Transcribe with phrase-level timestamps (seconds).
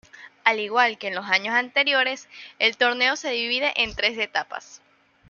[0.45, 4.81] Al igual que en los años anteriores, el torneo se divide en tres etapas.